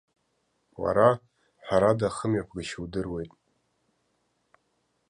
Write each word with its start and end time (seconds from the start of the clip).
Уара, 0.81 1.09
ҳәарада, 1.65 2.07
ахымҩаԥгашьа 2.09 2.79
удыруеит. 2.83 3.31